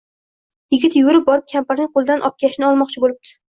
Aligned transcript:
Yigit 0.75 0.97
yugurib 0.99 1.25
borib 1.27 1.53
kampirning 1.55 1.93
qo‘lidan 1.99 2.27
obkashni 2.33 2.71
olmoqchi 2.73 3.07
bo‘libdi. 3.07 3.41